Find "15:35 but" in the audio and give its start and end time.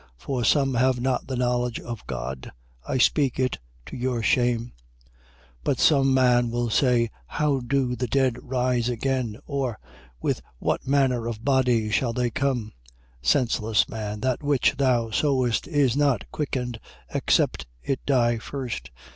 5.59-5.79